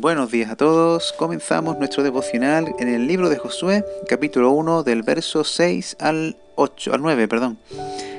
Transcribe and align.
Buenos 0.00 0.32
días 0.32 0.50
a 0.50 0.56
todos. 0.56 1.12
Comenzamos 1.12 1.78
nuestro 1.78 2.02
devocional 2.02 2.74
en 2.80 2.88
el 2.88 3.06
libro 3.06 3.28
de 3.28 3.38
Josué, 3.38 3.84
capítulo 4.08 4.50
1, 4.50 4.82
del 4.82 5.04
verso 5.04 5.44
6 5.44 5.98
al 6.00 6.36
8, 6.56 6.94
al 6.94 7.00
9, 7.00 7.28
perdón. 7.28 7.58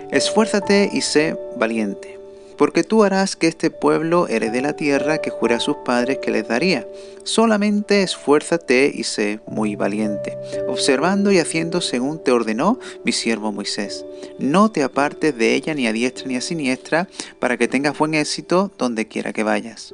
Esfuérzate 0.09 0.89
y 0.93 1.01
sé 1.01 1.37
valiente, 1.57 2.17
porque 2.57 2.85
tú 2.85 3.03
harás 3.03 3.35
que 3.35 3.47
este 3.47 3.71
pueblo 3.71 4.29
herede 4.29 4.61
la 4.61 4.77
tierra 4.77 5.17
que 5.17 5.31
juré 5.31 5.55
a 5.55 5.59
sus 5.59 5.75
padres 5.83 6.19
que 6.19 6.31
les 6.31 6.47
daría. 6.47 6.87
Solamente 7.25 8.03
esfuérzate 8.03 8.89
y 8.95 9.03
sé 9.03 9.41
muy 9.45 9.75
valiente, 9.75 10.37
observando 10.69 11.29
y 11.33 11.39
haciendo 11.39 11.81
según 11.81 12.23
te 12.23 12.31
ordenó 12.31 12.79
mi 13.03 13.11
siervo 13.11 13.51
Moisés. 13.51 14.05
No 14.39 14.71
te 14.71 14.81
apartes 14.81 15.37
de 15.37 15.53
ella 15.55 15.73
ni 15.73 15.87
a 15.87 15.91
diestra 15.91 16.25
ni 16.25 16.37
a 16.37 16.41
siniestra, 16.41 17.09
para 17.39 17.57
que 17.57 17.67
tengas 17.67 17.97
buen 17.97 18.13
éxito 18.13 18.71
donde 18.77 19.09
quiera 19.09 19.33
que 19.33 19.43
vayas. 19.43 19.93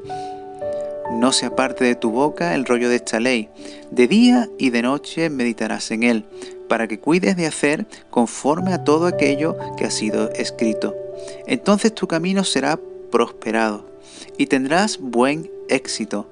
No 1.12 1.32
se 1.32 1.46
aparte 1.46 1.84
de 1.84 1.96
tu 1.96 2.12
boca 2.12 2.56
el 2.56 2.66
rollo 2.66 2.90
de 2.90 2.96
esta 2.96 3.20
ley. 3.20 3.50
De 3.92 4.08
día 4.08 4.50
y 4.58 4.70
de 4.70 4.82
noche 4.82 5.30
meditarás 5.30 5.92
en 5.92 6.04
él, 6.04 6.26
para 6.68 6.88
que 6.88 7.00
cuides 7.00 7.36
de 7.36 7.48
hacer 7.48 7.86
conforme 8.10 8.74
a 8.74 8.84
todo 8.84 9.06
aquello 9.08 9.58
que 9.78 9.86
ha 9.86 9.92
sido 9.92 10.32
escrito. 10.32 10.96
Entonces 11.48 11.94
tu 11.94 12.08
camino 12.08 12.44
será 12.44 12.80
prosperado 13.12 13.86
y 14.38 14.48
tendrás 14.48 15.00
buen 15.00 15.52
éxito. 15.70 16.28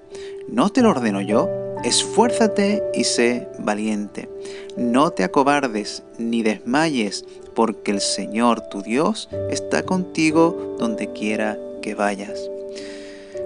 ¿No 0.48 0.70
te 0.70 0.82
lo 0.82 0.90
ordeno 0.90 1.22
yo? 1.22 1.50
Esfuérzate 1.84 2.84
y 2.94 3.04
sé 3.04 3.48
valiente. 3.60 4.30
No 4.78 5.12
te 5.12 5.24
acobardes 5.24 6.04
ni 6.18 6.44
desmayes, 6.44 7.26
porque 7.54 7.92
el 7.92 8.02
Señor 8.02 8.62
tu 8.70 8.82
Dios 8.82 9.30
está 9.50 9.84
contigo 9.84 10.76
donde 10.80 11.12
quiera 11.12 11.58
que 11.82 11.96
vayas. 11.96 12.50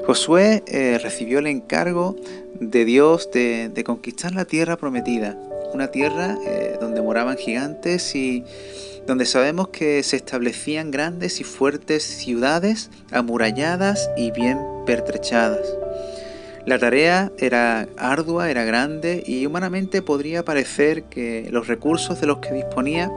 Josué 0.05 0.63
eh, 0.67 0.99
recibió 1.01 1.39
el 1.39 1.47
encargo 1.47 2.17
de 2.59 2.83
Dios 2.83 3.31
de, 3.31 3.83
conquistar 3.85 4.33
la 4.33 4.43
tierra 4.43 4.75
prometida, 4.75 5.37
una 5.73 5.87
tierra 5.87 6.37
eh, 6.45 6.77
donde 6.79 7.01
moraban 7.01 7.37
gigantes 7.37 8.13
y 8.13 8.43
donde 9.07 9.25
sabemos 9.25 9.69
que 9.69 10.03
se 10.03 10.17
establecían 10.17 10.91
grandes 10.91 11.39
y 11.39 11.45
fuertes 11.45 12.03
ciudades 12.03 12.89
amuralladas 13.11 14.09
y 14.17 14.31
bien 14.31 14.59
pertrechadas. 14.85 15.65
La 16.65 16.79
tarea 16.79 17.31
era 17.37 17.87
ardua, 17.97 18.49
era 18.49 18.63
grande 18.65 19.23
y 19.25 19.45
humanamente 19.45 20.01
podría 20.01 20.43
parecer 20.43 21.03
que 21.03 21.47
los 21.49 21.67
recursos 21.67 22.19
de 22.19 22.27
los 22.27 22.39
que 22.39 22.53
disponía 22.53 23.09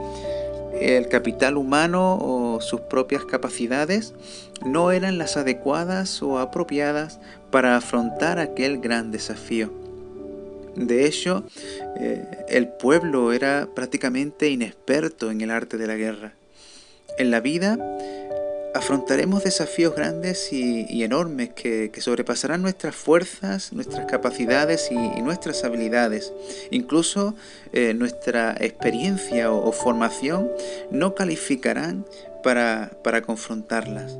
el 0.81 1.07
capital 1.09 1.57
humano 1.57 2.17
o 2.19 2.61
sus 2.61 2.81
propias 2.81 3.25
capacidades 3.25 4.13
no 4.65 4.91
eran 4.91 5.17
las 5.17 5.37
adecuadas 5.37 6.21
o 6.21 6.39
apropiadas 6.39 7.19
para 7.51 7.75
afrontar 7.75 8.39
aquel 8.39 8.79
gran 8.79 9.11
desafío. 9.11 9.71
De 10.75 11.05
hecho, 11.05 11.43
eh, 11.99 12.45
el 12.49 12.67
pueblo 12.67 13.33
era 13.33 13.67
prácticamente 13.73 14.49
inexperto 14.49 15.31
en 15.31 15.41
el 15.41 15.49
arte 15.49 15.77
de 15.77 15.87
la 15.87 15.95
guerra. 15.95 16.33
En 17.17 17.31
la 17.31 17.39
vida 17.39 17.77
afrontaremos 18.77 19.43
desafíos 19.43 19.95
grandes 19.95 20.53
y, 20.53 21.03
enormes 21.03 21.49
que, 21.49 21.91
sobrepasarán 21.99 22.61
nuestras 22.61 22.95
fuerzas, 22.95 23.73
nuestras 23.73 24.05
capacidades 24.05 24.89
y, 24.91 25.21
nuestras 25.21 25.63
habilidades. 25.63 26.31
Incluso 26.69 27.35
eh, 27.73 27.93
nuestra 27.93 28.55
experiencia 28.59 29.51
o, 29.51 29.71
formación 29.71 30.49
no 30.91 31.15
calificarán 31.15 32.05
para, 32.43 32.91
confrontarlas. 33.25 34.17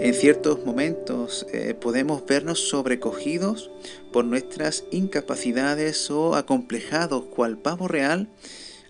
En 0.00 0.14
ciertos 0.14 0.64
momentos 0.64 1.46
eh, 1.52 1.74
podemos 1.74 2.24
vernos 2.24 2.70
sobrecogidos 2.70 3.70
por 4.12 4.24
nuestras 4.24 4.84
incapacidades 4.90 6.10
o 6.10 6.34
acomplejados 6.34 7.24
cual 7.26 7.58
pavo 7.58 7.86
real 7.86 8.28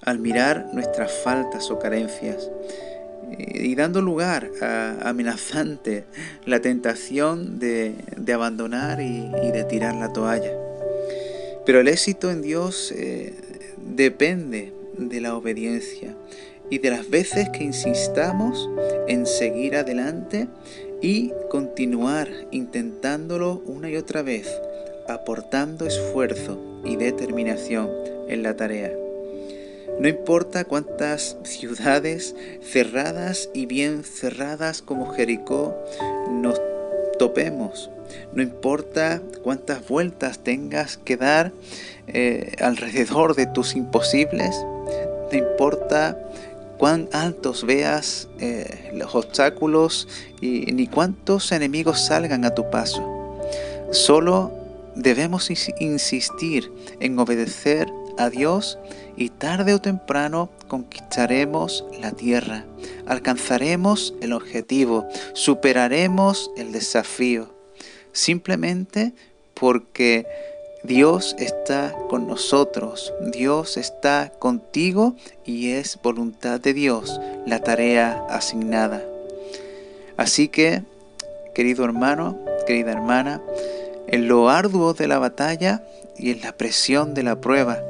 al 0.02 0.20
mirar 0.20 0.68
nuestras 0.72 1.10
faltas 1.10 1.70
o 1.70 1.80
carencias 1.80 2.48
y 3.38 3.74
dando 3.74 4.00
lugar 4.02 4.50
a 4.60 5.08
amenazante 5.08 6.04
la 6.46 6.60
tentación 6.60 7.58
de, 7.58 7.94
abandonar 8.32 9.00
y, 9.00 9.28
de 9.52 9.64
tirar 9.64 9.94
la 9.94 10.12
toalla. 10.12 10.52
Pero 11.66 11.80
el 11.80 11.88
éxito 11.88 12.30
en 12.30 12.42
Dios 12.42 12.92
eh, 12.96 13.34
depende 13.76 14.72
de 14.96 15.20
la 15.20 15.36
obediencia 15.36 16.14
y 16.70 16.78
de 16.78 16.90
las 16.90 17.10
veces 17.10 17.48
que 17.50 17.64
insistamos 17.64 18.68
en 19.08 19.26
seguir 19.26 19.76
adelante 19.76 20.48
y 21.02 21.32
continuar 21.48 22.28
intentándolo 22.50 23.62
una 23.66 23.90
y 23.90 23.96
otra 23.96 24.22
vez, 24.22 24.48
aportando 25.08 25.86
esfuerzo 25.86 26.82
y 26.84 26.96
determinación 26.96 27.90
en 28.28 28.42
la 28.42 28.56
tarea. 28.56 28.92
No 30.00 30.08
importa 30.08 30.64
cuántas 30.64 31.36
ciudades 31.42 32.34
cerradas 32.62 33.50
y 33.52 33.66
bien 33.66 34.02
cerradas 34.02 34.80
como 34.80 35.12
Jericó 35.12 35.76
nos 36.30 36.58
topemos. 37.18 37.90
No 38.32 38.42
importa 38.42 39.20
cuántas 39.42 39.86
vueltas 39.86 40.38
tengas 40.38 40.96
que 40.96 41.18
dar 41.18 41.52
eh, 42.06 42.54
alrededor 42.60 43.34
de 43.34 43.44
tus 43.44 43.76
imposibles. 43.76 44.56
No 45.30 45.36
importa 45.36 46.18
cuán 46.78 47.10
altos 47.12 47.66
veas 47.66 48.30
eh, 48.38 48.92
los 48.94 49.14
obstáculos 49.14 50.08
y 50.40 50.72
ni 50.72 50.86
cuántos 50.86 51.52
enemigos 51.52 52.00
salgan 52.00 52.46
a 52.46 52.54
tu 52.54 52.70
paso. 52.70 53.38
Solo 53.90 54.50
debemos 54.94 55.50
insistir 55.78 56.72
en 57.00 57.18
obedecer 57.18 57.86
a 58.20 58.30
Dios 58.30 58.78
y 59.16 59.30
tarde 59.30 59.74
o 59.74 59.80
temprano 59.80 60.50
conquistaremos 60.68 61.84
la 62.00 62.12
tierra, 62.12 62.64
alcanzaremos 63.06 64.14
el 64.20 64.32
objetivo, 64.32 65.08
superaremos 65.32 66.50
el 66.56 66.72
desafío, 66.72 67.50
simplemente 68.12 69.12
porque 69.54 70.26
Dios 70.82 71.34
está 71.38 71.94
con 72.08 72.26
nosotros, 72.26 73.12
Dios 73.32 73.76
está 73.76 74.32
contigo 74.38 75.14
y 75.44 75.72
es 75.72 75.98
voluntad 76.02 76.60
de 76.60 76.72
Dios 76.72 77.20
la 77.46 77.60
tarea 77.60 78.24
asignada. 78.30 79.02
Así 80.16 80.48
que, 80.48 80.82
querido 81.54 81.84
hermano, 81.84 82.38
querida 82.66 82.92
hermana, 82.92 83.42
en 84.06 84.28
lo 84.28 84.48
arduo 84.48 84.94
de 84.94 85.08
la 85.08 85.18
batalla 85.18 85.82
y 86.18 86.30
en 86.30 86.40
la 86.40 86.52
presión 86.52 87.14
de 87.14 87.22
la 87.22 87.40
prueba, 87.40 87.82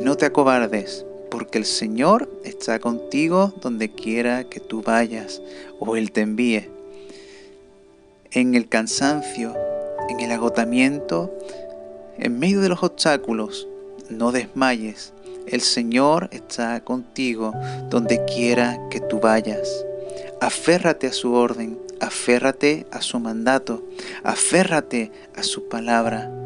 no 0.00 0.16
te 0.16 0.24
acobardes, 0.24 1.04
porque 1.30 1.58
el 1.58 1.66
Señor 1.66 2.30
está 2.42 2.78
contigo 2.78 3.52
donde 3.60 3.90
quiera 3.90 4.44
que 4.44 4.58
tú 4.58 4.82
vayas 4.82 5.42
o 5.78 5.94
Él 5.94 6.10
te 6.10 6.22
envíe. 6.22 6.68
En 8.30 8.54
el 8.54 8.66
cansancio, 8.66 9.54
en 10.08 10.20
el 10.20 10.32
agotamiento, 10.32 11.30
en 12.18 12.38
medio 12.38 12.62
de 12.62 12.70
los 12.70 12.82
obstáculos, 12.82 13.68
no 14.08 14.32
desmayes. 14.32 15.12
El 15.46 15.60
Señor 15.60 16.30
está 16.32 16.82
contigo 16.82 17.52
donde 17.90 18.24
quiera 18.24 18.78
que 18.90 19.00
tú 19.00 19.20
vayas. 19.20 19.84
Aférrate 20.40 21.08
a 21.08 21.12
su 21.12 21.34
orden, 21.34 21.78
aférrate 22.00 22.86
a 22.90 23.02
su 23.02 23.20
mandato, 23.20 23.82
aférrate 24.24 25.12
a 25.36 25.42
su 25.42 25.68
palabra. 25.68 26.39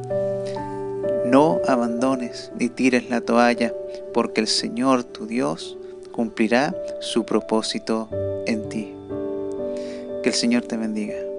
Abandones 1.67 2.53
ni 2.59 2.69
tires 2.69 3.09
la 3.09 3.21
toalla, 3.21 3.73
porque 4.13 4.41
el 4.41 4.49
Señor 4.49 5.05
tu 5.05 5.27
Dios 5.27 5.77
cumplirá 6.13 6.75
su 7.01 7.25
propósito 7.25 8.09
en 8.47 8.69
ti. 8.69 8.95
Que 10.23 10.29
el 10.29 10.35
Señor 10.35 10.63
te 10.63 10.77
bendiga. 10.77 11.34